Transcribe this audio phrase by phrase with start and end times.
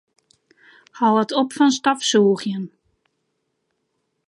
[0.97, 2.65] Hâld op fan stofsûgjen.